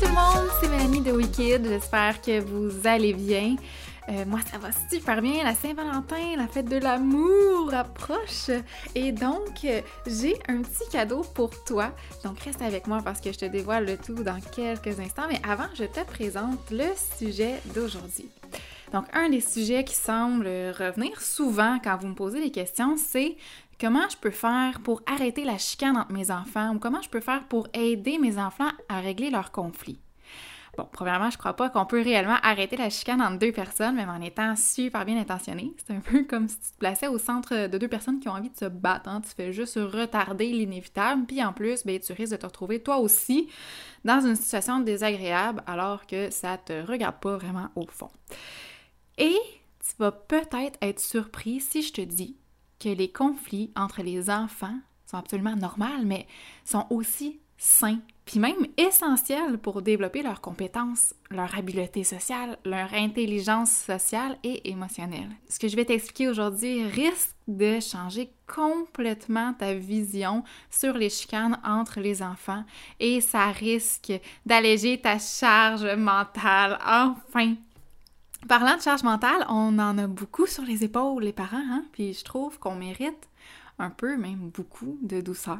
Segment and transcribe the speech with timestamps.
[0.00, 1.66] tout le monde, c'est Mélanie de Wicked.
[1.66, 3.56] J'espère que vous allez bien.
[4.08, 5.44] Euh, moi, ça va super bien.
[5.44, 8.50] La Saint-Valentin, la fête de l'amour approche.
[8.94, 11.92] Et donc, euh, j'ai un petit cadeau pour toi.
[12.24, 15.26] Donc, reste avec moi parce que je te dévoile le tout dans quelques instants.
[15.28, 16.86] Mais avant, je te présente le
[17.18, 18.30] sujet d'aujourd'hui.
[18.94, 23.36] Donc, un des sujets qui semble revenir souvent quand vous me posez des questions, c'est
[23.80, 27.20] comment je peux faire pour arrêter la chicane entre mes enfants ou comment je peux
[27.20, 30.00] faire pour aider mes enfants à régler leurs conflits?
[30.78, 34.08] Bon, premièrement, je crois pas qu'on peut réellement arrêter la chicane entre deux personnes, même
[34.08, 35.74] en étant super bien intentionné.
[35.84, 38.32] C'est un peu comme si tu te plaçais au centre de deux personnes qui ont
[38.32, 39.08] envie de se battre.
[39.08, 39.20] Hein.
[39.22, 42.98] Tu fais juste retarder l'inévitable, puis en plus, ben, tu risques de te retrouver toi
[42.98, 43.48] aussi
[44.04, 48.10] dans une situation désagréable alors que ça te regarde pas vraiment au fond.
[49.18, 49.36] Et
[49.80, 52.36] tu vas peut-être être surpris si je te dis
[52.80, 56.26] que les conflits entre les enfants sont absolument normaux, mais
[56.64, 63.70] sont aussi sains, puis même essentiels pour développer leurs compétences, leur habileté sociale, leur intelligence
[63.70, 65.28] sociale et émotionnelle.
[65.48, 71.60] Ce que je vais t'expliquer aujourd'hui risque de changer complètement ta vision sur les chicanes
[71.62, 72.64] entre les enfants
[72.98, 74.12] et ça risque
[74.46, 76.78] d'alléger ta charge mentale.
[76.86, 77.56] Enfin,
[78.48, 81.84] Parlant de charge mentale, on en a beaucoup sur les épaules, les parents, hein?
[81.92, 83.28] Puis je trouve qu'on mérite
[83.78, 85.58] un peu, même beaucoup, de douceur.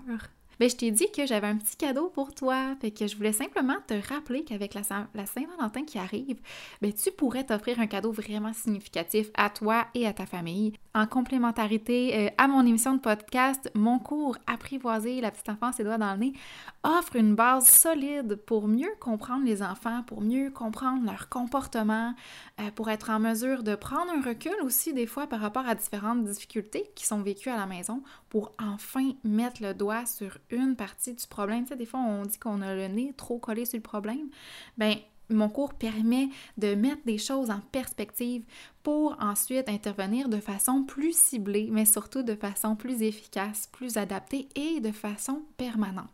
[0.61, 2.77] Ben, je t'ai dit que j'avais un petit cadeau pour toi.
[2.83, 6.39] Fait que je voulais simplement te rappeler qu'avec la, Saint-Valentin qui arrive,
[6.83, 10.75] ben, tu pourrais t'offrir un cadeau vraiment significatif à toi et à ta famille.
[10.93, 15.85] En complémentarité euh, à mon émission de podcast, mon cours Apprivoiser la petite enfance ses
[15.85, 16.33] doigts dans le nez
[16.83, 22.15] offre une base solide pour mieux comprendre les enfants, pour mieux comprendre leur comportement,
[22.61, 25.75] euh, pour être en mesure de prendre un recul aussi des fois par rapport à
[25.75, 30.77] différentes difficultés qui sont vécues à la maison pour enfin mettre le doigt sur une
[30.77, 31.65] partie du problème.
[31.65, 34.29] Tu sais, des fois, on dit qu'on a le nez trop collé sur le problème.
[34.79, 34.97] Ben,
[35.31, 36.29] mon cours permet
[36.59, 38.45] de mettre des choses en perspective
[38.83, 44.49] pour ensuite intervenir de façon plus ciblée, mais surtout de façon plus efficace, plus adaptée
[44.55, 46.11] et de façon permanente.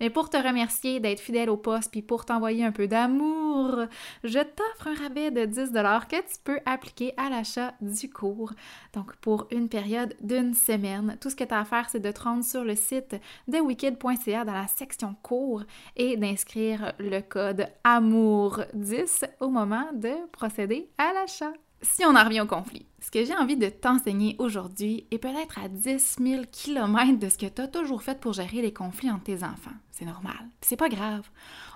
[0.00, 3.86] Mais pour te remercier d'être fidèle au poste puis pour t'envoyer un peu d'amour,
[4.24, 8.52] je t'offre un rabais de 10 que tu peux appliquer à l'achat du cours.
[8.92, 12.10] Donc pour une période d'une semaine, tout ce que tu as à faire, c'est de
[12.10, 13.16] te rendre sur le site
[13.48, 15.62] de wicked.ca dans la section cours
[15.96, 21.52] et d'inscrire le code AMOUR10 au moment de procéder à l'achat.
[21.82, 25.58] Si on en revient au conflit, ce que j'ai envie de t'enseigner aujourd'hui est peut-être
[25.58, 29.10] à 10 000 km de ce que tu as toujours fait pour gérer les conflits
[29.10, 29.70] entre tes enfants.
[29.90, 30.50] C'est normal.
[30.60, 31.28] C'est pas grave.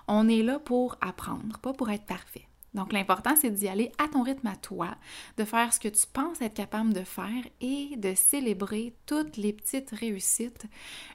[0.06, 2.47] On est là pour apprendre, pas pour être parfait.
[2.75, 4.97] Donc l'important, c'est d'y aller à ton rythme à toi,
[5.38, 9.53] de faire ce que tu penses être capable de faire et de célébrer toutes les
[9.54, 10.66] petites réussites,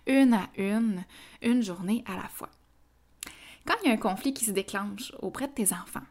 [0.07, 1.03] une à une,
[1.43, 2.49] une journée à la fois.
[3.67, 6.05] Quand il y a un conflit qui se déclenche auprès de tes enfants,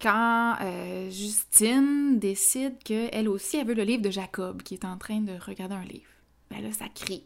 [0.00, 4.98] quand euh, Justine décide qu'elle aussi, elle veut le livre de Jacob, qui est en
[4.98, 6.10] train de regarder un livre.
[6.50, 7.24] Ben là, ça crie.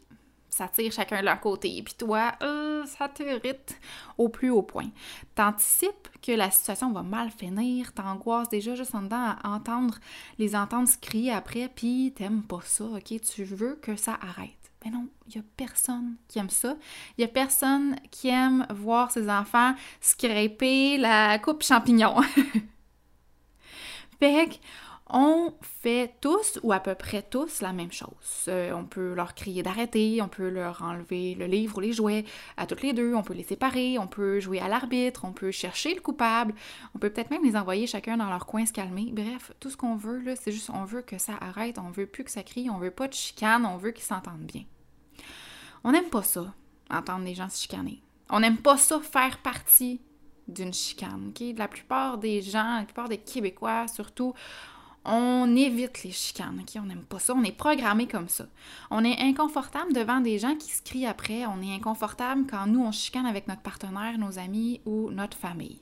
[0.51, 1.81] Ça tire chacun de leur côté.
[1.81, 3.79] Puis toi, euh, ça t'irrite
[4.17, 4.89] au plus haut point.
[5.33, 9.97] T'anticipes que la situation va mal finir, t'angoisses déjà juste en dedans à entendre,
[10.37, 13.21] les entendre crier après, puis t'aimes pas ça, ok?
[13.21, 14.61] Tu veux que ça arrête.
[14.83, 16.75] Mais non, il n'y a personne qui aime ça.
[17.17, 22.15] Il n'y a personne qui aime voir ses enfants scraper la coupe champignon.
[24.19, 24.59] fait
[25.13, 28.45] on fait tous, ou à peu près tous, la même chose.
[28.47, 32.23] Euh, on peut leur crier d'arrêter, on peut leur enlever le livre ou les jouets
[32.55, 35.51] à toutes les deux, on peut les séparer, on peut jouer à l'arbitre, on peut
[35.51, 36.53] chercher le coupable,
[36.95, 39.09] on peut peut-être même les envoyer chacun dans leur coin se calmer.
[39.11, 42.07] Bref, tout ce qu'on veut, là, c'est juste on veut que ça arrête, on veut
[42.07, 44.63] plus que ça crie, on veut pas de chicane, on veut qu'ils s'entendent bien.
[45.83, 46.53] On n'aime pas ça,
[46.89, 48.01] entendre les gens se chicaner.
[48.29, 49.99] On n'aime pas ça faire partie
[50.47, 51.29] d'une chicane.
[51.29, 51.57] ok?
[51.57, 54.33] La plupart des gens, la plupart des Québécois surtout,
[55.03, 56.79] on évite les chicanes, ok?
[56.81, 57.33] On n'aime pas ça.
[57.35, 58.45] On est programmé comme ça.
[58.91, 61.45] On est inconfortable devant des gens qui se crient après.
[61.45, 65.79] On est inconfortable quand nous, on chicane avec notre partenaire, nos amis ou notre famille.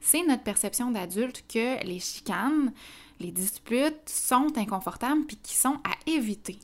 [0.00, 2.72] C'est notre perception d'adulte que les chicanes,
[3.18, 6.58] les disputes sont inconfortables puis qui sont à éviter.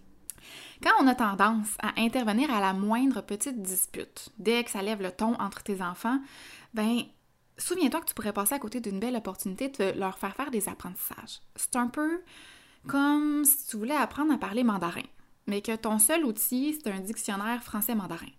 [0.82, 5.00] Quand on a tendance à intervenir à la moindre petite dispute, dès que ça lève
[5.00, 6.20] le ton entre tes enfants,
[6.74, 7.02] ben
[7.58, 10.68] souviens-toi que tu pourrais passer à côté d'une belle opportunité de leur faire faire des
[10.68, 11.40] apprentissages.
[11.56, 12.22] C'est un peu
[12.86, 15.02] comme si tu voulais apprendre à parler mandarin,
[15.46, 18.30] mais que ton seul outil, c'est un dictionnaire français-mandarin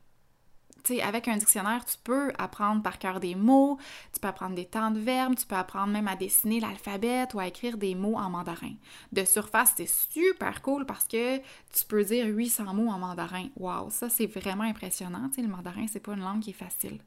[1.02, 3.78] avec un dictionnaire, tu peux apprendre par cœur des mots,
[4.14, 7.40] tu peux apprendre des temps de verbes, tu peux apprendre même à dessiner l'alphabet ou
[7.40, 8.74] à écrire des mots en mandarin.
[9.12, 13.48] De surface, c'est super cool parce que tu peux dire 800 mots en mandarin.
[13.58, 15.30] Waouh, ça c'est vraiment impressionnant.
[15.38, 17.00] le mandarin, c'est pas une langue qui est facile.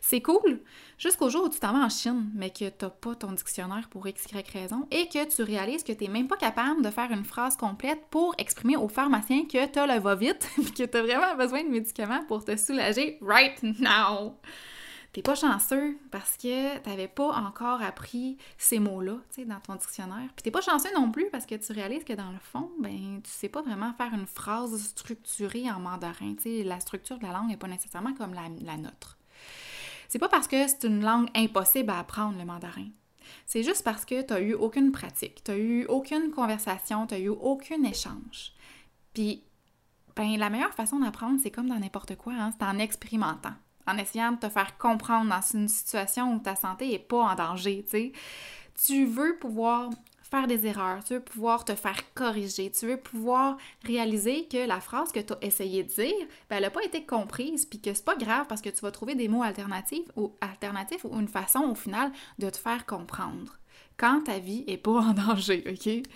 [0.00, 0.60] C'est cool
[0.98, 4.06] jusqu'au jour où tu t'en vas en Chine, mais que t'as pas ton dictionnaire pour
[4.06, 7.24] x, y raison et que tu réalises que t'es même pas capable de faire une
[7.24, 11.64] phrase complète pour exprimer au pharmacien que t'as le va-vite et que t'as vraiment besoin
[11.64, 14.36] de médicaments pour te soulager right now.
[15.12, 19.74] T'es pas chanceux parce que t'avais pas encore appris ces mots-là, tu sais, dans ton
[19.74, 20.28] dictionnaire.
[20.36, 23.20] Puis t'es pas chanceux non plus parce que tu réalises que dans le fond, ben,
[23.24, 26.34] tu sais pas vraiment faire une phrase structurée en mandarin.
[26.36, 29.18] Tu sais, la structure de la langue n'est pas nécessairement comme la, la nôtre.
[30.10, 32.88] C'est pas parce que c'est une langue impossible à apprendre le mandarin.
[33.46, 37.84] C'est juste parce que tu eu aucune pratique, tu eu aucune conversation, tu eu aucun
[37.84, 38.52] échange.
[39.14, 39.44] Puis,
[40.16, 43.54] ben, la meilleure façon d'apprendre, c'est comme dans n'importe quoi, hein, c'est en expérimentant,
[43.86, 47.34] en essayant de te faire comprendre dans une situation où ta santé est pas en
[47.36, 48.12] danger, tu sais.
[48.84, 49.90] Tu veux pouvoir
[50.30, 54.80] faire des erreurs, tu veux pouvoir te faire corriger, tu veux pouvoir réaliser que la
[54.80, 57.92] phrase que tu as essayé de dire, ben, elle n'a pas été comprise, puis que
[57.92, 61.28] c'est pas grave parce que tu vas trouver des mots alternatifs ou alternatifs ou une
[61.28, 63.58] façon au final de te faire comprendre
[63.96, 66.08] quand ta vie est pas en danger, OK?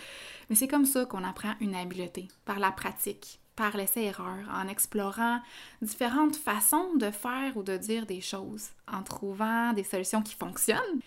[0.49, 5.41] Mais c'est comme ça qu'on apprend une habileté, par la pratique, par l'essai-erreur, en explorant
[5.83, 11.01] différentes façons de faire ou de dire des choses, en trouvant des solutions qui fonctionnent.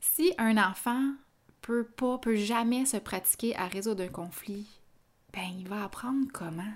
[0.00, 1.12] Si un enfant
[1.62, 4.66] peut pas, peut jamais se pratiquer à résoudre un conflit,
[5.32, 6.74] ben il va apprendre comment.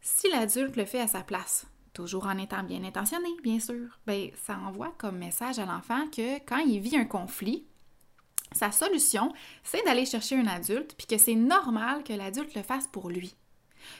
[0.00, 4.30] Si l'adulte le fait à sa place, toujours en étant bien intentionné, bien sûr, ben
[4.44, 7.64] ça envoie comme message à l'enfant que quand il vit un conflit,
[8.52, 9.32] sa solution,
[9.62, 13.34] c'est d'aller chercher un adulte, puis que c'est normal que l'adulte le fasse pour lui.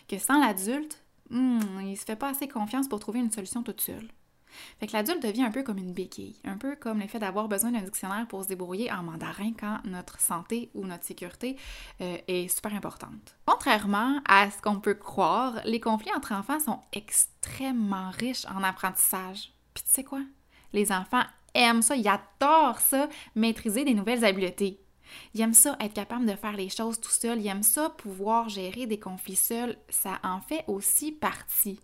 [0.09, 3.81] Que sans l'adulte, hmm, il se fait pas assez confiance pour trouver une solution toute
[3.81, 4.09] seule.
[4.81, 7.49] Fait que l'adulte devient un peu comme une béquille, un peu comme le fait d'avoir
[7.49, 11.57] besoin d'un dictionnaire pour se débrouiller en mandarin quand notre santé ou notre sécurité
[12.01, 13.37] euh, est super importante.
[13.47, 19.53] Contrairement à ce qu'on peut croire, les conflits entre enfants sont extrêmement riches en apprentissage.
[19.75, 20.21] Puis tu sais quoi?
[20.73, 21.23] Les enfants
[21.55, 24.81] aiment ça, ils adorent ça, maîtriser des nouvelles habiletés.
[25.35, 28.49] Ils aiment ça être capable de faire les choses tout seul, ils aiment ça pouvoir
[28.49, 31.81] gérer des conflits seuls, ça en fait aussi partie.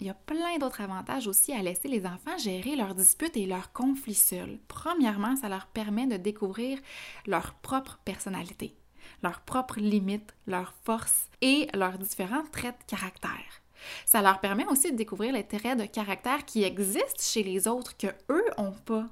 [0.00, 3.46] Il y a plein d'autres avantages aussi à laisser les enfants gérer leurs disputes et
[3.46, 4.58] leurs conflits seuls.
[4.68, 6.78] Premièrement, ça leur permet de découvrir
[7.26, 8.76] leur propre personnalité,
[9.22, 13.62] leurs propres limites, leurs forces et leurs différents traits de caractère.
[14.06, 17.96] Ça leur permet aussi de découvrir les traits de caractère qui existent chez les autres
[17.96, 19.06] que eux ont pas.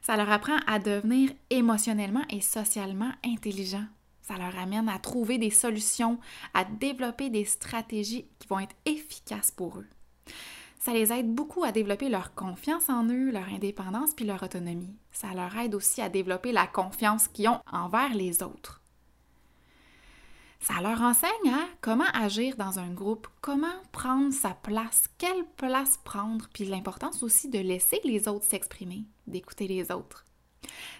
[0.00, 3.86] Ça leur apprend à devenir émotionnellement et socialement intelligents.
[4.22, 6.18] Ça leur amène à trouver des solutions,
[6.54, 9.88] à développer des stratégies qui vont être efficaces pour eux.
[10.78, 14.96] Ça les aide beaucoup à développer leur confiance en eux, leur indépendance puis leur autonomie.
[15.12, 18.82] Ça leur aide aussi à développer la confiance qu'ils ont envers les autres.
[20.62, 25.98] Ça leur enseigne à comment agir dans un groupe, comment prendre sa place, quelle place
[26.04, 30.24] prendre, puis l'importance aussi de laisser les autres s'exprimer, d'écouter les autres.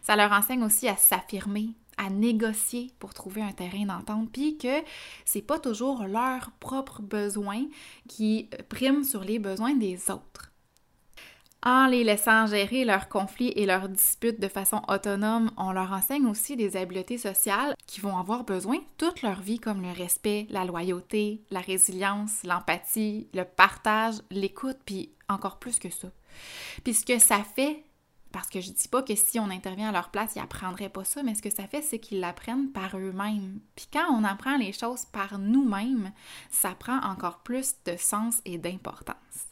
[0.03, 4.83] Ça leur enseigne aussi à s'affirmer, à négocier pour trouver un terrain d'entente, puis que
[5.25, 7.65] c'est pas toujours leurs propres besoins
[8.09, 10.53] qui priment sur les besoins des autres.
[11.65, 16.27] En les laissant gérer leurs conflits et leurs disputes de façon autonome, on leur enseigne
[16.27, 20.64] aussi des habiletés sociales qui vont avoir besoin toute leur vie, comme le respect, la
[20.64, 26.09] loyauté, la résilience, l'empathie, le partage, l'écoute, puis encore plus que ça.
[26.83, 27.85] Puis ce que ça fait,
[28.33, 31.05] parce que je dis pas que si on intervient à leur place, ils apprendraient pas
[31.05, 33.61] ça, mais ce que ça fait, c'est qu'ils l'apprennent par eux-mêmes.
[33.77, 36.12] Puis quand on apprend les choses par nous-mêmes,
[36.51, 39.51] ça prend encore plus de sens et d'importance.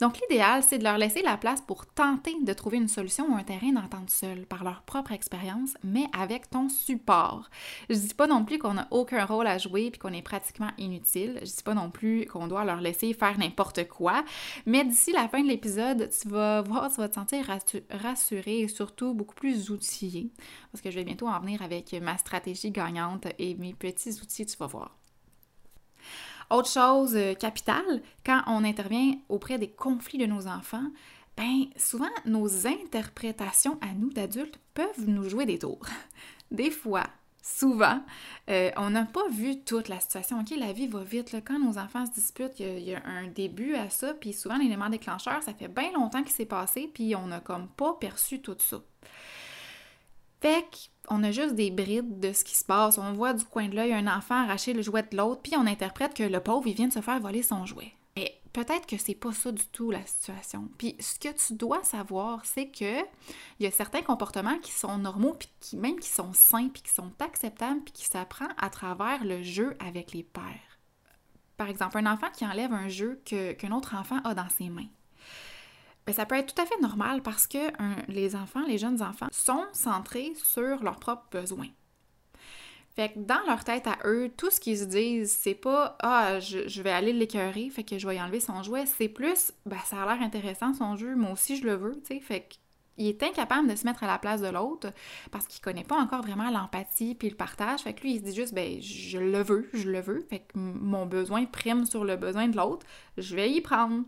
[0.00, 3.36] Donc l'idéal, c'est de leur laisser la place pour tenter de trouver une solution ou
[3.36, 7.50] un terrain d'entente seul par leur propre expérience, mais avec ton support.
[7.88, 10.70] Je dis pas non plus qu'on n'a aucun rôle à jouer puis qu'on est pratiquement
[10.78, 11.38] inutile.
[11.40, 14.24] Je dis pas non plus qu'on doit leur laisser faire n'importe quoi,
[14.66, 17.46] mais d'ici la fin de l'épisode, tu vas voir, tu vas te sentir
[17.90, 20.30] rassuré et surtout beaucoup plus outillé
[20.72, 24.46] parce que je vais bientôt en venir avec ma stratégie gagnante et mes petits outils,
[24.46, 25.05] tu vas voir.
[26.50, 30.90] Autre chose euh, capitale, quand on intervient auprès des conflits de nos enfants,
[31.36, 35.86] ben souvent nos interprétations à nous d'adultes peuvent nous jouer des tours.
[36.52, 37.04] Des fois,
[37.42, 38.00] souvent,
[38.48, 40.40] euh, on n'a pas vu toute la situation.
[40.40, 41.36] OK, la vie va vite.
[41.44, 44.88] Quand nos enfants se disputent, il y, a un début à ça, puis souvent l'élément
[44.88, 48.56] déclencheur, ça fait bien longtemps qu'il s'est passé, puis on n'a comme pas perçu tout
[48.58, 48.80] ça.
[50.40, 50.66] Fait
[51.08, 52.98] on a juste des brides de ce qui se passe.
[52.98, 55.66] On voit du coin de l'œil un enfant arracher le jouet de l'autre, puis on
[55.66, 57.92] interprète que le pauvre, il vient de se faire voler son jouet.
[58.16, 60.68] Mais peut-être que c'est pas ça du tout la situation.
[60.78, 63.00] Puis ce que tu dois savoir, c'est que
[63.58, 66.82] il y a certains comportements qui sont normaux, puis qui même qui sont sains, puis
[66.82, 70.80] qui sont acceptables, puis qui s'apprend à travers le jeu avec les pères.
[71.56, 74.88] Par exemple, un enfant qui enlève un jeu qu'un autre enfant a dans ses mains.
[76.06, 77.58] Ben, ça peut être tout à fait normal parce que
[78.08, 81.68] les enfants, les jeunes enfants, sont centrés sur leurs propres besoins.
[82.96, 86.40] Fait que dans leur tête à eux, tout ce qu'ils se disent, c'est pas Ah,
[86.40, 88.86] je, vais aller l'écœurer, fait que je vais y enlever son jouet.
[88.86, 92.00] C'est plus Ben, ça a l'air intéressant son jeu, moi aussi je le veux.
[92.22, 94.92] Fait qu'il est incapable de se mettre à la place de l'autre
[95.30, 97.80] parce qu'il connaît pas encore vraiment l'empathie puis le partage.
[97.80, 100.24] Fait que lui, il se dit juste Ben, je le veux, je le veux.
[100.30, 102.86] Fait que mon besoin prime sur le besoin de l'autre,
[103.18, 104.04] je vais y prendre.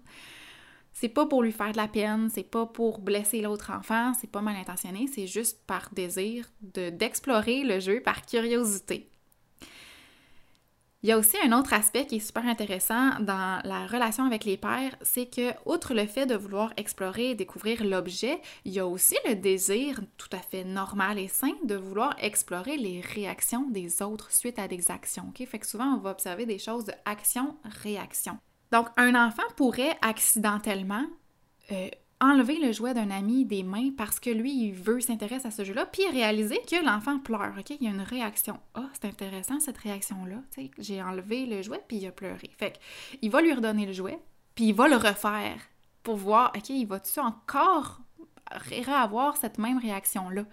[1.00, 4.28] C'est pas pour lui faire de la peine, c'est pas pour blesser l'autre enfant, c'est
[4.28, 9.09] pas mal intentionné, c'est juste par désir d'explorer le jeu, par curiosité.
[11.05, 14.45] Il y a aussi un autre aspect qui est super intéressant dans la relation avec
[14.45, 18.81] les pères, c'est que, outre le fait de vouloir explorer et découvrir l'objet, il y
[18.81, 23.71] a aussi le désir tout à fait normal et sain de vouloir explorer les réactions
[23.71, 25.33] des autres suite à des actions.
[25.47, 28.40] Fait que souvent, on va observer des choses de action-réaction.
[28.72, 31.04] Donc, un enfant pourrait accidentellement
[31.72, 31.88] euh,
[32.20, 35.64] enlever le jouet d'un ami des mains parce que lui, il veut s'intéresser à ce
[35.64, 37.70] jeu-là, puis réaliser que l'enfant pleure, OK?
[37.70, 38.58] Il y a une réaction.
[38.75, 40.42] Ah, c'est intéressant cette réaction-là.
[40.78, 42.50] J'ai enlevé le jouet, puis il a pleuré.
[42.58, 42.78] Fait
[43.22, 44.18] il va lui redonner le jouet,
[44.54, 45.60] puis il va le refaire
[46.02, 48.00] pour voir, OK, il va-tu encore
[48.88, 50.45] avoir cette même réaction-là.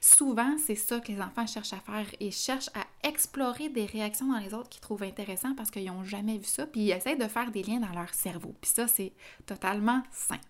[0.00, 2.06] Souvent, c'est ça que les enfants cherchent à faire.
[2.20, 6.04] Ils cherchent à explorer des réactions dans les autres qu'ils trouvent intéressantes parce qu'ils n'ont
[6.04, 8.54] jamais vu ça, puis ils essaient de faire des liens dans leur cerveau.
[8.60, 9.12] Puis ça, c'est
[9.46, 10.40] totalement sain.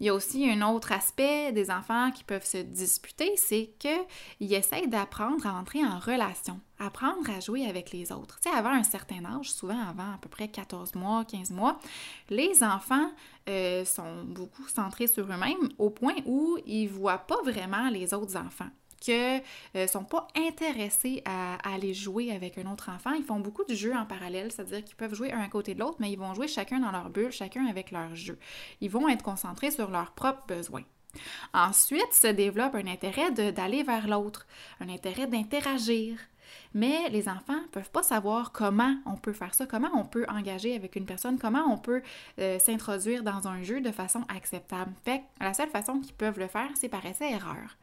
[0.00, 4.54] Il y a aussi un autre aspect des enfants qui peuvent se disputer, c'est qu'ils
[4.54, 8.38] essayent d'apprendre à entrer en relation, apprendre à jouer avec les autres.
[8.40, 11.78] Tu sais, avant un certain âge, souvent avant à peu près 14 mois, 15 mois,
[12.30, 13.10] les enfants
[13.48, 18.14] euh, sont beaucoup centrés sur eux-mêmes au point où ils ne voient pas vraiment les
[18.14, 18.70] autres enfants
[19.04, 19.38] que
[19.76, 23.12] euh, sont pas intéressés à, aller jouer avec un autre enfant.
[23.12, 25.80] Ils font beaucoup de jeux en parallèle, c'est-à-dire qu'ils peuvent jouer un à côté de
[25.80, 28.38] l'autre, mais ils vont jouer chacun dans leur bulle, chacun avec leur jeu.
[28.80, 30.84] Ils vont être concentrés sur leurs propres besoins.
[31.54, 34.46] Ensuite se développe un intérêt d'aller vers l'autre,
[34.80, 36.18] un intérêt d'interagir,
[36.74, 40.24] mais les enfants ne peuvent pas savoir comment on peut faire ça, comment on peut
[40.28, 42.02] engager avec une personne, comment on peut
[42.38, 44.92] euh, s'introduire dans un jeu de façon acceptable.
[45.04, 47.76] Fait la seule façon qu'ils peuvent le faire, c'est par essai-erreur.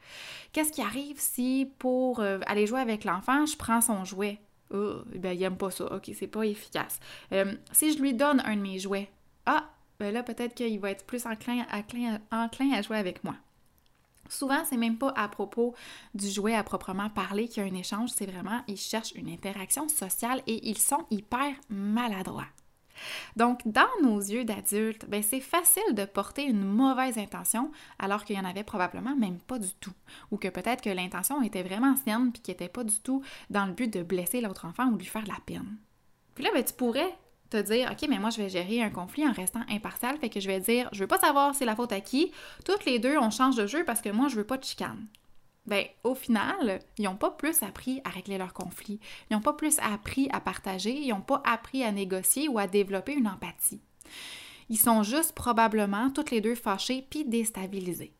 [0.53, 4.39] Qu'est-ce qui arrive si pour euh, aller jouer avec l'enfant, je prends son jouet?
[4.73, 5.85] Oh, ben, il aime pas ça.
[5.85, 6.99] OK, c'est pas efficace.
[7.31, 9.09] Euh, si je lui donne un de mes jouets,
[9.45, 9.69] ah,
[9.99, 13.35] ben là, peut-être qu'il va être plus enclin à jouer avec moi.
[14.29, 15.75] Souvent, c'est même pas à propos
[16.13, 19.29] du jouet à proprement parler qu'il y a un échange, c'est vraiment, ils cherchent une
[19.29, 22.47] interaction sociale et ils sont hyper maladroits.
[23.35, 28.35] Donc, dans nos yeux d'adultes, ben, c'est facile de porter une mauvaise intention alors qu'il
[28.35, 29.93] y en avait probablement même pas du tout.
[30.31, 33.65] Ou que peut-être que l'intention était vraiment ancienne puis qu'il n'était pas du tout dans
[33.65, 35.77] le but de blesser l'autre enfant ou lui faire la peine.
[36.35, 37.17] Puis là, ben, tu pourrais
[37.49, 40.39] te dire, OK, mais moi, je vais gérer un conflit en restant impartial, fait que
[40.39, 42.31] je vais dire, je veux pas savoir c'est la faute à qui.
[42.65, 45.07] Toutes les deux, on change de jeu parce que moi, je veux pas de chicane.
[45.65, 48.99] Ben, au final, ils n'ont pas plus appris à régler leur conflit.
[49.29, 50.91] Ils n'ont pas plus appris à partager.
[50.91, 53.81] Ils n'ont pas appris à négocier ou à développer une empathie.
[54.69, 58.13] Ils sont juste probablement toutes les deux fâchés puis déstabilisés.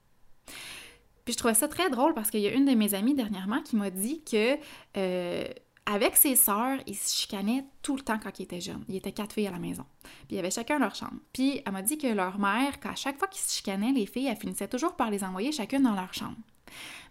[1.23, 3.61] Puis je trouvais ça très drôle parce qu'il y a une de mes amies dernièrement
[3.61, 4.57] qui m'a dit que
[4.97, 5.45] euh,
[5.85, 8.83] avec ses sœurs, ils se chicanaient tout le temps quand ils étaient jeunes.
[8.89, 9.85] Il était quatre filles à la maison.
[10.03, 11.19] Puis il y avait chacun leur chambre.
[11.31, 14.27] Puis elle m'a dit que leur mère, qu'à chaque fois qu'ils se chicanaient, les filles,
[14.27, 16.37] elles finissaient toujours par les envoyer chacune dans leur chambre.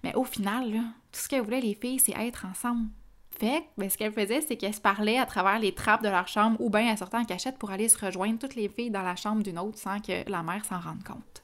[0.03, 0.65] Mais au final,
[1.13, 2.89] tout ce qu'elles voulaient, les filles, c'est être ensemble.
[3.31, 6.09] Fait que ben, ce qu'elles faisaient, c'est qu'elles se parlaient à travers les trappes de
[6.09, 8.91] leur chambre ou bien elles sortaient en cachette pour aller se rejoindre toutes les filles
[8.91, 11.43] dans la chambre d'une autre sans que la mère s'en rende compte.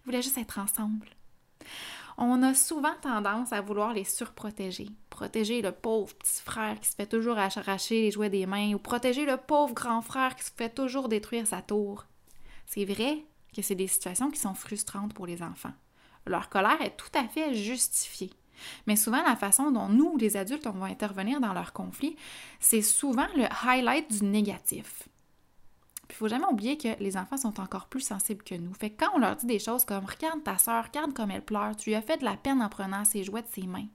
[0.00, 1.06] Ils voulaient juste être ensemble
[2.18, 4.88] on a souvent tendance à vouloir les surprotéger.
[5.10, 8.78] Protéger le pauvre petit frère qui se fait toujours arracher les jouets des mains ou
[8.78, 12.06] protéger le pauvre grand frère qui se fait toujours détruire sa tour.
[12.66, 15.72] C'est vrai que c'est des situations qui sont frustrantes pour les enfants.
[16.26, 18.32] Leur colère est tout à fait justifiée.
[18.86, 22.16] Mais souvent, la façon dont nous, les adultes, on va intervenir dans leur conflit,
[22.58, 25.08] c'est souvent le highlight du négatif.
[26.08, 28.72] Puis il faut jamais oublier que les enfants sont encore plus sensibles que nous.
[28.74, 31.44] Fait que quand on leur dit des choses comme Regarde ta soeur, regarde comme elle
[31.44, 33.86] pleure, tu lui as fait de la peine en prenant ses jouets de ses mains.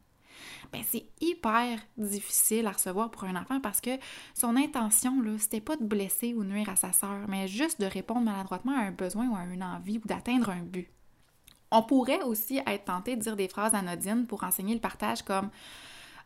[0.72, 3.92] Ben, c'est hyper difficile à recevoir pour un enfant parce que
[4.34, 7.86] son intention, là, c'était pas de blesser ou nuire à sa sœur, mais juste de
[7.86, 10.90] répondre maladroitement à un besoin ou à une envie ou d'atteindre un but.
[11.72, 15.50] On pourrait aussi être tenté de dire des phrases anodines pour enseigner le partage comme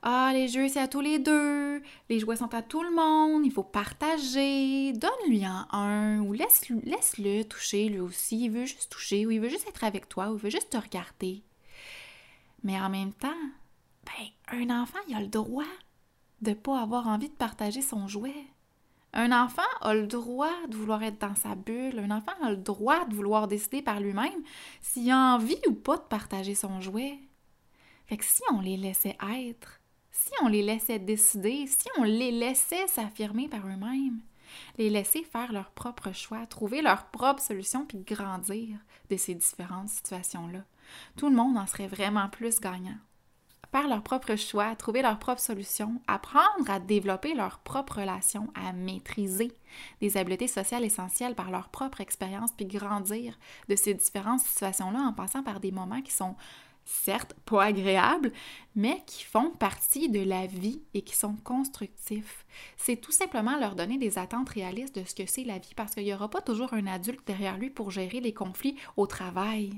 [0.07, 1.81] ah, les jeux, c'est à tous les deux.
[2.09, 3.43] Les jouets sont à tout le monde.
[3.43, 4.93] Il faut partager.
[4.93, 7.15] Donne-lui en un ou laisse-le laisse
[7.49, 8.45] toucher lui aussi.
[8.45, 10.69] Il veut juste toucher ou il veut juste être avec toi ou il veut juste
[10.69, 11.41] te regarder.
[12.63, 13.29] Mais en même temps,
[14.05, 15.63] ben, un enfant, il a le droit
[16.43, 18.45] de ne pas avoir envie de partager son jouet.
[19.11, 22.57] Un enfant a le droit de vouloir être dans sa bulle, un enfant a le
[22.57, 24.43] droit de vouloir décider par lui-même
[24.81, 27.17] s'il a envie ou pas de partager son jouet.
[28.05, 29.79] Fait que si on les laissait être,
[30.15, 34.21] si on les laissait décider, si on les laissait s'affirmer par eux-mêmes,
[34.77, 38.77] les laisser faire leurs propres choix, trouver leurs propres solutions puis grandir
[39.09, 40.59] de ces différentes situations-là,
[41.17, 42.97] tout le monde en serait vraiment plus gagnant.
[43.71, 48.71] Faire leurs propres choix, trouver leurs propres solutions, apprendre à développer leurs propres relations, à
[48.71, 49.51] maîtriser
[49.99, 55.11] des habiletés sociales essentielles par leur propre expérience, puis grandir de ces différentes situations-là en
[55.11, 56.37] passant par des moments qui sont
[56.85, 58.31] certes pas agréables,
[58.75, 62.45] mais qui font partie de la vie et qui sont constructifs.
[62.77, 65.93] C'est tout simplement leur donner des attentes réalistes de ce que c'est la vie, parce
[65.93, 69.73] qu'il n'y aura pas toujours un adulte derrière lui pour gérer les conflits au travail.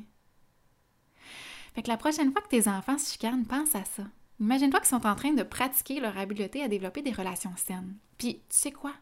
[1.74, 4.04] Fait que la prochaine fois que tes enfants se chicanent, pense à ça.
[4.40, 7.98] Imagine-toi qu'ils sont en train de pratiquer leur habileté à développer des relations saines.
[8.18, 8.94] Puis, tu sais quoi?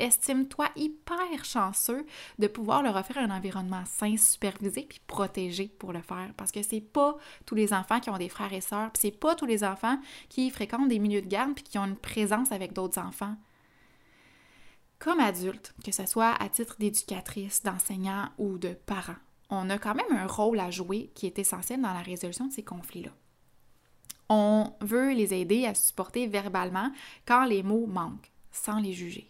[0.00, 2.06] Estime-toi hyper chanceux
[2.38, 6.32] de pouvoir leur offrir un environnement sain, supervisé puis protégé pour le faire.
[6.38, 9.10] Parce que c'est pas tous les enfants qui ont des frères et sœurs, puis c'est
[9.10, 12.50] pas tous les enfants qui fréquentent des milieux de garde puis qui ont une présence
[12.50, 13.36] avec d'autres enfants.
[14.98, 19.16] Comme adulte, que ce soit à titre d'éducatrice, d'enseignant ou de parent,
[19.50, 22.52] on a quand même un rôle à jouer qui est essentiel dans la résolution de
[22.52, 23.10] ces conflits-là.
[24.30, 26.90] On veut les aider à supporter verbalement
[27.26, 29.29] quand les mots manquent, sans les juger.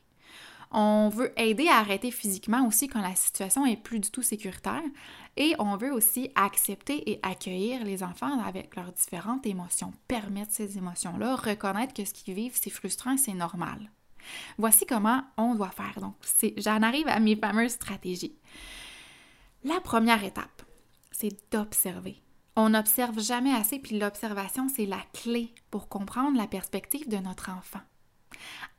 [0.72, 4.82] On veut aider à arrêter physiquement aussi quand la situation est plus du tout sécuritaire.
[5.36, 10.78] Et on veut aussi accepter et accueillir les enfants avec leurs différentes émotions, permettre ces
[10.78, 13.90] émotions-là, reconnaître que ce qu'ils vivent, c'est frustrant c'est normal.
[14.58, 16.00] Voici comment on doit faire.
[16.00, 16.14] Donc,
[16.58, 18.36] j'en arrive à mes fameuses stratégies.
[19.64, 20.62] La première étape,
[21.10, 22.22] c'est d'observer.
[22.56, 27.50] On n'observe jamais assez, puis l'observation, c'est la clé pour comprendre la perspective de notre
[27.50, 27.80] enfant.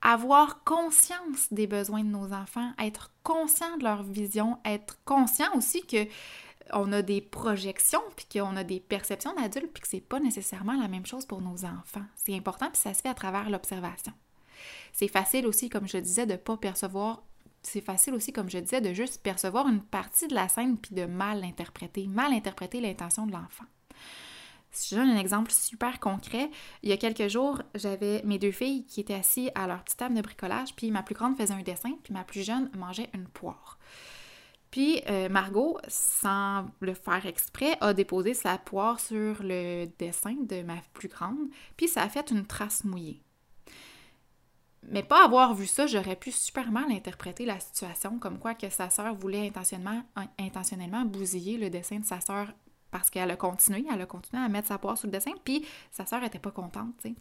[0.01, 5.86] Avoir conscience des besoins de nos enfants, être conscient de leur vision, être conscient aussi
[5.86, 6.08] que
[6.74, 10.80] on a des projections, puis qu'on a des perceptions d'adultes, puis que c'est pas nécessairement
[10.80, 12.06] la même chose pour nos enfants.
[12.15, 14.13] C'est important, puis ça se fait à travers l'observation.
[14.93, 17.24] C'est facile aussi, comme je disais, de pas percevoir
[17.63, 20.95] c'est facile aussi, comme je disais, de juste percevoir une partie de la scène puis
[20.95, 23.65] de mal l'interpréter, mal interpréter l'intention de l'enfant.
[24.71, 26.49] Si je donne un exemple super concret,
[26.81, 29.99] il y a quelques jours, j'avais mes deux filles qui étaient assises à leur petite
[29.99, 33.10] table de bricolage, puis ma plus grande faisait un dessin, puis ma plus jeune mangeait
[33.13, 33.77] une poire.
[34.71, 40.62] Puis euh, Margot, sans le faire exprès, a déposé sa poire sur le dessin de
[40.63, 43.21] ma plus grande, puis ça a fait une trace mouillée.
[44.84, 48.69] Mais pas avoir vu ça, j'aurais pu super mal interpréter la situation, comme quoi que
[48.69, 50.03] sa sœur voulait intentionnellement,
[50.39, 52.47] intentionnellement bousiller le dessin de sa sœur
[52.91, 55.65] parce qu'elle a continué, elle a continué à mettre sa poire sur le dessin, puis
[55.91, 56.93] sa sœur était pas contente.
[57.01, 57.15] Puis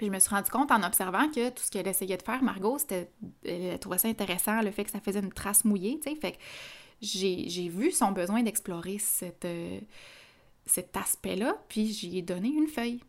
[0.00, 2.78] je me suis rendu compte en observant que tout ce qu'elle essayait de faire, Margot,
[3.44, 6.16] elle trouvait ça intéressant, le fait que ça faisait une trace mouillée, tu sais.
[6.16, 6.38] Fait que
[7.00, 8.98] j'ai, vu son besoin d'explorer
[9.44, 9.80] euh,
[10.66, 13.00] cet aspect-là, puis j'y ai donné une feuille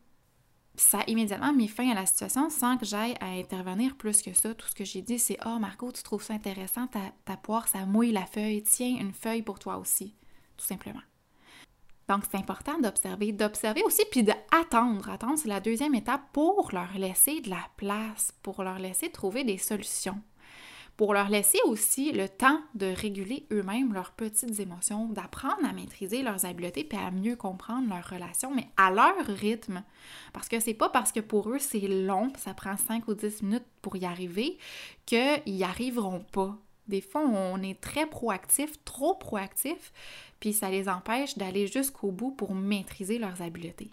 [0.80, 4.34] ça a immédiatement mis fin à la situation sans que j'aille à intervenir plus que
[4.34, 4.54] ça.
[4.54, 7.68] Tout ce que j'ai dit, c'est Oh, Margot, tu trouves ça intéressant, ta, ta poire,
[7.68, 8.64] ça mouille la feuille.
[8.64, 10.16] Tiens, une feuille pour toi aussi,
[10.58, 11.02] tout simplement.
[12.10, 15.10] Donc, c'est important d'observer, d'observer aussi, puis d'attendre.
[15.10, 19.46] Attendre, c'est la deuxième étape pour leur laisser de la place, pour leur laisser trouver
[19.46, 20.20] des solutions
[21.00, 26.24] pour leur laisser aussi le temps de réguler eux-mêmes leurs petites émotions, d'apprendre à maîtriser
[26.24, 29.82] leurs habiletés puis à mieux comprendre leurs relations, mais à leur rythme.
[30.34, 33.44] Parce que c'est pas parce que pour eux c'est long, ça prend 5 ou 10
[33.44, 34.58] minutes pour y arriver,
[35.06, 36.58] qu'ils n'y arriveront pas.
[36.90, 39.94] Des fois, on est très proactif, trop proactif,
[40.40, 43.90] puis ça les empêche d'aller jusqu'au bout pour maîtriser leurs habiletés.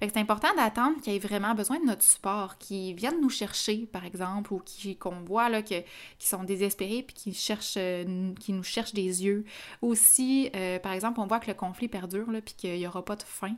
[0.00, 4.04] c'est important d'attendre qu'ils aient vraiment besoin de notre support, qu'ils viennent nous chercher, par
[4.04, 4.62] exemple, ou
[4.98, 5.80] qu'on voit là, que,
[6.18, 9.44] qui sont désespérés puis qui, cherchent, euh, qui nous cherchent des yeux.
[9.82, 12.86] Ou si, euh, par exemple, on voit que le conflit perdure, là, puis qu'il n'y
[12.86, 13.54] aura pas de fin,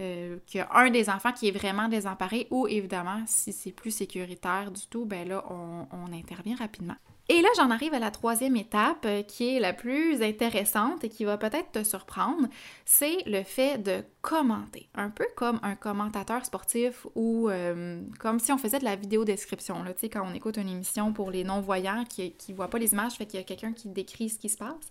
[0.00, 3.72] euh, qu'il y a un des enfants qui est vraiment désemparé, ou évidemment, si c'est
[3.72, 6.96] plus sécuritaire du tout, ben là, on intervient rapidement.
[7.30, 11.08] Et là, j'en arrive à la troisième étape euh, qui est la plus intéressante et
[11.08, 12.48] qui va peut-être te surprendre,
[12.84, 14.90] c'est le fait de commenter.
[14.94, 19.24] Un peu comme un commentateur sportif ou euh, comme si on faisait de la vidéo
[19.24, 19.82] description.
[19.96, 23.14] Sais, quand on écoute une émission pour les non-voyants qui ne voient pas les images,
[23.14, 24.90] fait qu'il y a quelqu'un qui décrit ce qui se passe.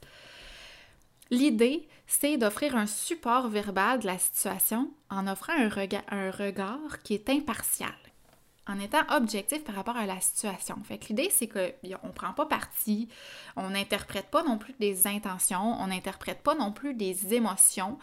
[1.29, 5.69] L'idée, c'est d'offrir un support verbal de la situation en offrant un
[6.31, 7.93] regard qui est impartial,
[8.67, 10.77] en étant objectif par rapport à la situation.
[10.83, 11.59] Fait l'idée, c'est qu'on
[12.07, 13.09] ne prend pas parti,
[13.55, 17.97] on n'interprète pas non plus des intentions, on n'interprète pas non plus des émotions.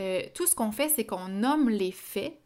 [0.00, 2.38] Euh, tout ce qu'on fait, c'est qu'on nomme les faits,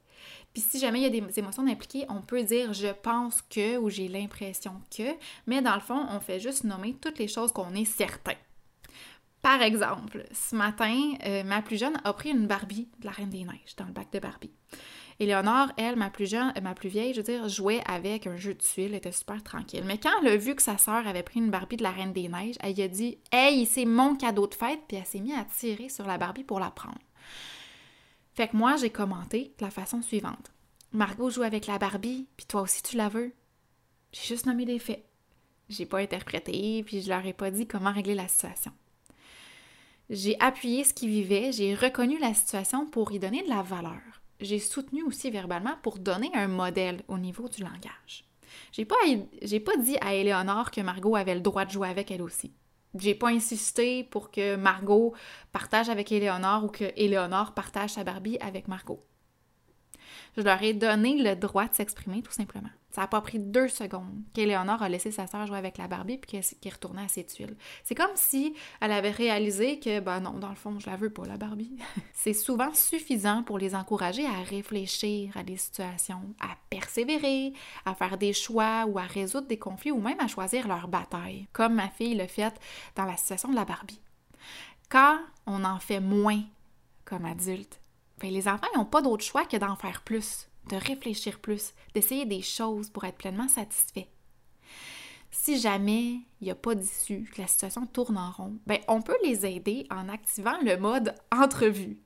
[0.52, 3.76] Puis si jamais il y a des émotions impliquées, on peut dire je pense que
[3.78, 5.14] ou j'ai l'impression que,
[5.46, 8.35] mais dans le fond, on fait juste nommer toutes les choses qu'on est certain.
[9.42, 13.30] Par exemple, ce matin, euh, ma plus jeune a pris une Barbie de la Reine
[13.30, 14.52] des Neiges dans le bac de Barbie.
[15.20, 18.37] Éléonore, elle, ma plus jeune, euh, ma plus vieille, je veux dire, jouait avec un
[18.37, 19.85] jeu de tuiles, était super tranquille.
[19.85, 22.14] Mais quand elle a vu que sa sœur avait pris une Barbie de la Reine
[22.14, 25.35] des Neiges, elle a dit Hey, c'est mon cadeau de fête, puis elle s'est mise
[25.35, 26.98] à tirer sur la Barbie pour la prendre.
[28.33, 30.50] Fait que moi, j'ai commenté de la façon suivante.
[30.92, 33.33] Margot joue avec la Barbie, puis toi aussi tu la veux.
[34.12, 35.04] J'ai juste nommé les faits.
[35.68, 38.72] J'ai pas interprété, puis je leur ai pas dit comment régler la situation.
[40.09, 44.19] J'ai appuyé ce qu'ils vivait, j'ai reconnu la situation pour y donner de la valeur.
[44.40, 48.24] J'ai soutenu aussi verbalement pour donner un modèle au niveau du langage.
[48.72, 52.22] J'ai pas, pas dit à Éléonore que Margot avait le droit de jouer avec elle
[52.22, 52.53] aussi.
[52.98, 55.14] J'ai pas insisté pour que Margot
[55.53, 59.05] partage avec Éléonore ou que Éléonore partage sa Barbie avec Margot.
[60.37, 62.70] Je leur ai donné le droit de s'exprimer tout simplement.
[62.90, 66.18] Ça n'a pas pris deux secondes qu'Éléonore a laissé sa sœur jouer avec la Barbie
[66.18, 67.57] puis qu'elle retournait à ses tuiles.
[67.85, 71.11] C'est comme si elle avait réalisé que, ben non, dans le fond, je la veux
[71.11, 71.76] pas, la Barbie.
[72.14, 77.53] C'est souvent suffisant pour les encourager à réfléchir à des situations, à persévérer,
[77.85, 81.46] à faire des choix ou à résoudre des conflits ou même à choisir leur bataille,
[81.53, 82.55] comme ma fille le fait
[82.96, 84.00] dans la situation de la Barbie.
[84.88, 86.42] Quand on en fait moins
[87.05, 87.81] comme adulte,
[88.18, 92.24] ben les enfants n'ont pas d'autre choix que d'en faire plus de réfléchir plus, d'essayer
[92.24, 94.09] des choses pour être pleinement satisfait.
[95.33, 99.00] Si jamais il n'y a pas d'issue, que la situation tourne en rond, ben on
[99.00, 102.00] peut les aider en activant le mode entrevue.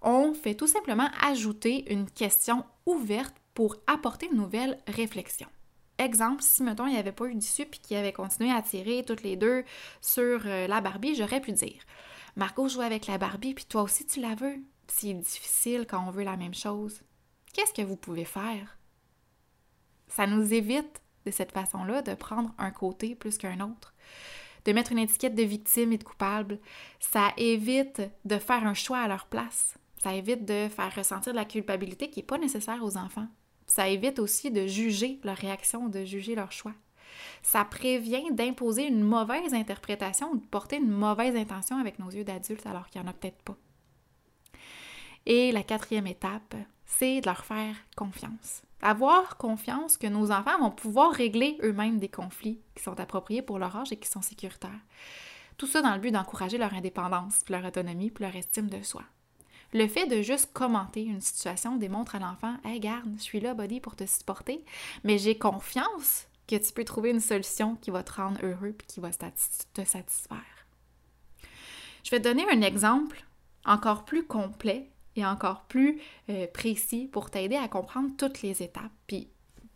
[0.00, 5.48] On fait tout simplement ajouter une question ouverte pour apporter une nouvelle réflexion.
[5.98, 9.02] Exemple, si mettons il n'y avait pas eu d'issue puis qu'il avait continué à tirer
[9.04, 9.64] toutes les deux
[10.00, 11.82] sur euh, la Barbie, j'aurais pu dire
[12.36, 14.56] Margot joue avec la Barbie puis toi aussi tu la veux.
[14.88, 17.00] C'est difficile quand on veut la même chose
[17.56, 18.76] qu'est-ce que vous pouvez faire?
[20.08, 23.94] Ça nous évite de cette façon-là de prendre un côté plus qu'un autre,
[24.66, 26.60] de mettre une étiquette de victime et de coupable.
[27.00, 29.74] Ça évite de faire un choix à leur place.
[30.02, 33.28] Ça évite de faire ressentir de la culpabilité qui n'est pas nécessaire aux enfants.
[33.66, 36.74] Ça évite aussi de juger leur réaction, de juger leur choix.
[37.42, 42.24] Ça prévient d'imposer une mauvaise interprétation ou de porter une mauvaise intention avec nos yeux
[42.24, 43.56] d'adultes alors qu'il n'y en a peut-être pas.
[45.24, 46.54] Et la quatrième étape,
[46.86, 48.62] c'est de leur faire confiance.
[48.80, 53.58] Avoir confiance que nos enfants vont pouvoir régler eux-mêmes des conflits qui sont appropriés pour
[53.58, 54.70] leur âge et qui sont sécuritaires.
[55.56, 59.02] Tout ça dans le but d'encourager leur indépendance, leur autonomie, puis leur estime de soi.
[59.72, 63.54] Le fait de juste commenter une situation démontre à l'enfant Hey, garde, je suis là,
[63.54, 64.64] buddy, pour te supporter,
[65.02, 68.86] mais j'ai confiance que tu peux trouver une solution qui va te rendre heureux et
[68.86, 70.66] qui va te satisfaire.
[72.04, 73.24] Je vais te donner un exemple
[73.64, 76.00] encore plus complet et encore plus
[76.30, 79.28] euh, précis pour t'aider à comprendre toutes les étapes, puis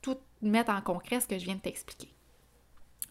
[0.02, 2.12] tout mettre en concret ce que je viens de t'expliquer.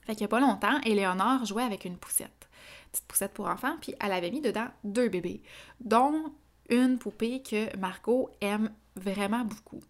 [0.05, 2.49] Fait qu'il n'y a pas longtemps, Éléonore jouait avec une poussette,
[2.91, 5.41] petite poussette pour enfants, puis elle avait mis dedans deux bébés,
[5.79, 6.33] dont
[6.69, 9.81] une poupée que Margot aime vraiment beaucoup.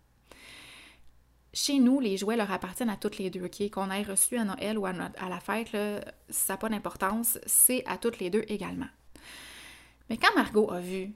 [1.52, 3.70] Chez nous, les jouets leur appartiennent à toutes les deux, OK?
[3.72, 5.72] Qu'on ait reçu à Noël ou à, la fête,
[6.30, 8.88] ça n'a pas d'importance, c'est à toutes les deux également.
[10.10, 11.14] Mais quand Margot a vu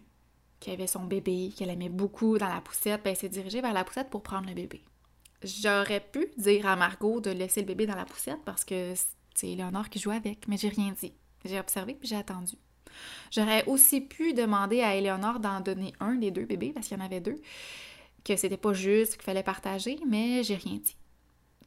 [0.64, 3.74] qu'elle avait son bébé, qu'elle aimait beaucoup dans la poussette, ben, elle s'est dirigée vers
[3.74, 4.82] la poussette pour prendre le bébé.
[5.44, 8.94] J'aurais pu dire à Margot de laisser le bébé dans la poussette parce que
[9.36, 11.14] c'est Léonore qui joue avec, mais j'ai rien dit.
[11.44, 12.56] J'ai observé puis j'ai attendu.
[13.32, 17.02] J'aurais aussi pu demander à Éléonore d'en donner un des deux bébés, parce qu'il y
[17.02, 17.42] en avait deux,
[18.24, 20.96] que c'était pas juste, qu'il fallait partager, mais j'ai rien dit.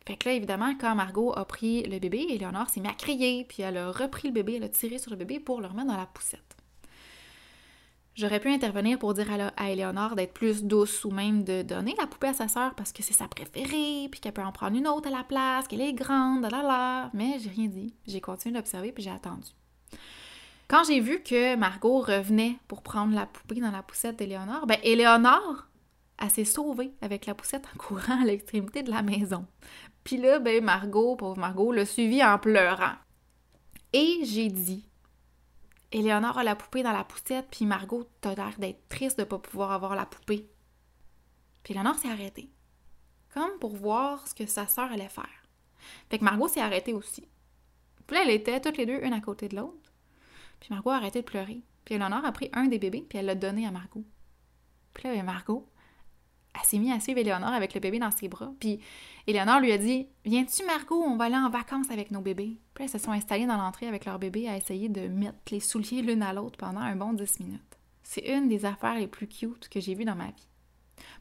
[0.06, 3.44] Fait que là, évidemment, quand Margot a pris le bébé, Éléonore s'est mise à crier,
[3.44, 5.88] puis elle a repris le bébé, elle a tiré sur le bébé pour le remettre
[5.88, 6.56] dans la poussette.
[8.16, 9.26] J'aurais pu intervenir pour dire
[9.58, 12.90] à, Éléonore d'être plus douce ou même de donner la poupée à sa sœur parce
[12.90, 15.82] que c'est sa préférée, puis qu'elle peut en prendre une autre à la place, qu'elle
[15.82, 17.10] est grande, là là.
[17.12, 17.92] Mais j'ai rien dit.
[18.06, 19.50] J'ai continué d'observer puis j'ai attendu.
[20.66, 24.78] Quand j'ai vu que Margot revenait pour prendre la poupée dans la poussette d'Éléonore, ben
[24.82, 25.66] Éléonore,
[26.18, 29.44] elle s'est sauvée avec la poussette en courant à l'extrémité de la maison.
[30.04, 32.94] Puis là, ben Margot, pauvre Margot, l'a suivi en pleurant.
[33.92, 34.88] Et j'ai dit
[35.98, 39.38] Éléonore a la poupée dans la poussette, puis Margot, t'as l'air d'être triste de pas
[39.38, 40.46] pouvoir avoir la poupée.
[41.62, 42.50] Puis Éléonore s'est arrêtée.
[43.32, 45.48] Comme pour voir ce que sa sœur allait faire.
[46.10, 47.26] Fait que Margot s'est arrêtée aussi.
[48.06, 49.90] Puis là, elle était toutes les deux, une à côté de l'autre.
[50.60, 51.62] Puis Margot a arrêté de pleurer.
[51.86, 54.04] Puis Éléonore a pris un des bébés, puis elle l'a donné à Margot.
[54.92, 55.66] Puis là, ben, Margot,
[56.58, 58.52] elle s'est mise à suivre Éléonore avec le bébé dans ses bras.
[58.60, 58.80] Puis
[59.26, 62.58] Éléonore lui a dit Viens-tu, Margot, on va aller en vacances avec nos bébés.
[62.74, 65.60] Puis elles se sont installées dans l'entrée avec leur bébé à essayer de mettre les
[65.60, 67.60] souliers l'une à l'autre pendant un bon 10 minutes.
[68.02, 70.48] C'est une des affaires les plus cute que j'ai vues dans ma vie.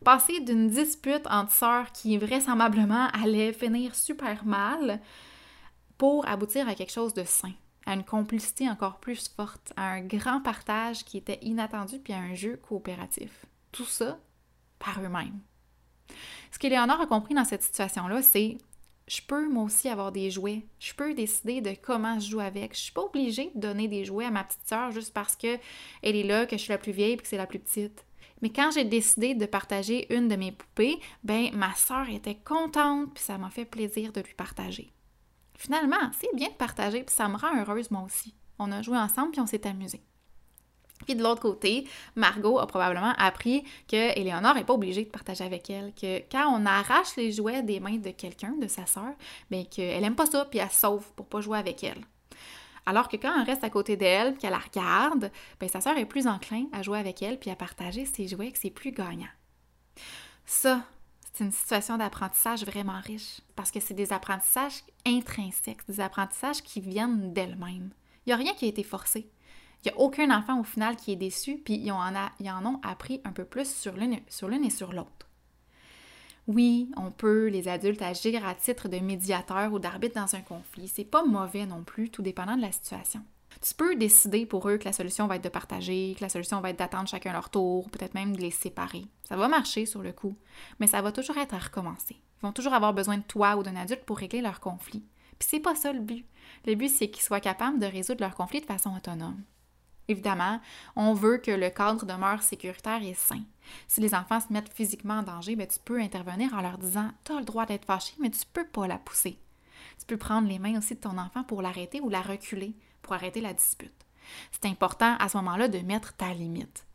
[0.03, 5.01] Passer d'une dispute entre sœurs qui vraisemblablement allait finir super mal
[5.97, 7.53] pour aboutir à quelque chose de sain,
[7.85, 12.19] à une complicité encore plus forte, à un grand partage qui était inattendu puis à
[12.19, 13.45] un jeu coopératif.
[13.71, 14.19] Tout ça
[14.79, 15.39] par eux-mêmes.
[16.51, 18.57] Ce qu'Éléonore a compris dans cette situation-là, c'est
[19.07, 20.65] je peux moi aussi avoir des jouets.
[20.79, 22.73] Je peux décider de comment je joue avec.
[22.75, 25.59] Je suis pas obligée de donner des jouets à ma petite sœur juste parce que
[26.01, 28.05] elle est là, que je suis la plus vieille et que c'est la plus petite.
[28.41, 33.13] Mais quand j'ai décidé de partager une de mes poupées, ben ma sœur était contente
[33.13, 34.91] puis ça m'a fait plaisir de lui partager.
[35.57, 38.35] Finalement, c'est bien de partager puis ça me rend heureuse moi aussi.
[38.59, 40.01] On a joué ensemble puis on s'est amusé.
[41.03, 45.43] Puis de l'autre côté, Margot a probablement appris que Éléonore n'est pas obligée de partager
[45.43, 49.13] avec elle, que quand on arrache les jouets des mains de quelqu'un, de sa sœur,
[49.51, 52.01] bien qu'elle aime pas ça, puis elle sauve pour pas jouer avec elle.
[52.85, 56.05] Alors que quand on reste à côté d'elle, qu'elle la regarde, bien sa sœur est
[56.05, 59.27] plus enclin à jouer avec elle, puis à partager ses jouets, que c'est plus gagnant.
[60.45, 60.83] Ça,
[61.33, 66.79] c'est une situation d'apprentissage vraiment riche, parce que c'est des apprentissages intrinsèques, des apprentissages qui
[66.79, 67.89] viennent d'elle-même.
[68.25, 69.29] Il n'y a rien qui a été forcé.
[69.85, 73.21] Il n'y a aucun enfant au final qui est déçu, puis ils en, ont appris
[73.23, 75.29] un peu plus sur l'une et sur l'autre.
[76.47, 80.87] Oui, on peut, les adultes, agir à titre de médiateur ou d'arbitre dans un conflit.
[80.87, 83.21] C'est pas mauvais non plus, tout dépendant de la situation.
[83.61, 86.61] Tu peux décider pour eux que la solution va être de partager, que la solution
[86.61, 89.05] va être d'attendre chacun leur tour, peut-être même de les séparer.
[89.23, 90.35] Ça va marcher sur le coup,
[90.79, 92.15] mais ça va toujours être à recommencer.
[92.15, 95.03] Ils vont toujours avoir besoin de toi ou d'un adulte pour régler leur conflit.
[95.37, 96.25] Puis c'est pas ça le but.
[96.65, 99.43] Le but, c'est qu'ils soient capables de résoudre leur conflit de façon autonome.
[100.07, 100.59] Évidemment,
[100.95, 103.41] on veut que le cadre demeure sécuritaire et sain.
[103.87, 107.11] Si les enfants se mettent physiquement en danger, ben, tu peux intervenir en leur disant
[107.23, 109.39] Tu as le droit d'être fâché, mais tu ne peux pas la pousser.
[109.99, 113.13] Tu peux prendre les mains aussi de ton enfant pour l'arrêter ou la reculer pour
[113.13, 113.93] arrêter la dispute.
[114.51, 116.85] C'est important à ce moment-là de mettre ta limite.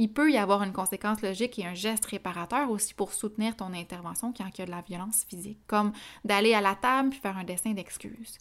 [0.00, 3.74] Il peut y avoir une conséquence logique et un geste réparateur aussi pour soutenir ton
[3.74, 5.92] intervention quand il y a de la violence physique, comme
[6.24, 8.38] d'aller à la table puis faire un dessin d'excuses.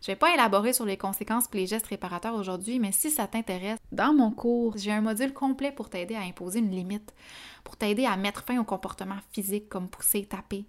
[0.00, 3.26] Je vais pas élaborer sur les conséquences et les gestes réparateurs aujourd'hui, mais si ça
[3.26, 7.14] t'intéresse, dans mon cours, j'ai un module complet pour t'aider à imposer une limite,
[7.64, 10.66] pour t'aider à mettre fin aux comportements physiques comme pousser, taper,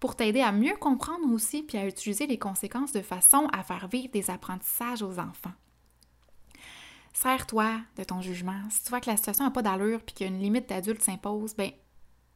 [0.00, 3.86] pour t'aider à mieux comprendre aussi puis à utiliser les conséquences de façon à faire
[3.86, 5.52] vivre des apprentissages aux enfants.
[7.12, 8.62] Sers-toi de ton jugement.
[8.70, 11.70] Si tu vois que la situation n'a pas d'allure puis qu'une limite d'adulte s'impose, ben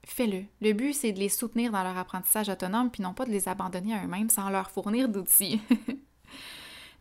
[0.05, 0.45] fais-le.
[0.61, 3.49] Le but, c'est de les soutenir dans leur apprentissage autonome puis non pas de les
[3.49, 5.61] abandonner à eux-mêmes sans leur fournir d'outils.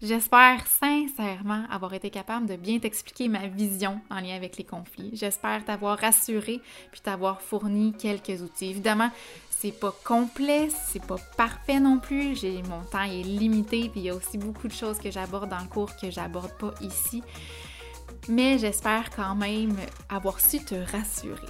[0.02, 5.12] J'espère sincèrement avoir été capable de bien t'expliquer ma vision en lien avec les conflits.
[5.14, 6.60] J'espère t'avoir rassuré
[6.92, 8.70] puis t'avoir fourni quelques outils.
[8.70, 9.12] Évidemment,
[9.50, 12.36] c'est pas complet, c'est pas parfait non plus.
[12.36, 15.50] J'ai mon temps est limité puis il y a aussi beaucoup de choses que j'aborde
[15.50, 17.24] dans le cours que j'aborde pas ici.
[18.28, 19.76] Mais j'espère quand même
[20.10, 21.48] avoir su te rassurer.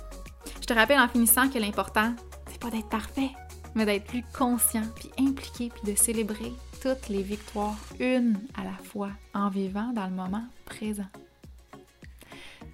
[0.61, 2.13] Je te rappelle en finissant que l'important,
[2.51, 3.31] c'est pas d'être parfait,
[3.73, 8.73] mais d'être plus conscient puis impliqué puis de célébrer toutes les victoires une à la
[8.83, 11.07] fois en vivant dans le moment présent.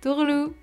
[0.02, 0.56] Tourlou!